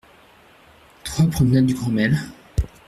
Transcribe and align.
trois 1.03 1.27
promenade 1.27 1.67
du 1.67 1.75
Grand 1.75 1.91
Mail 1.91 2.17